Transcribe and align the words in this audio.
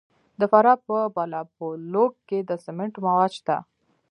د 0.39 0.41
فراه 0.51 0.79
په 0.87 0.97
بالابلوک 1.15 2.13
کې 2.29 2.39
د 2.49 2.51
سمنټو 2.65 2.99
مواد 3.05 3.31
شته. 3.39 3.57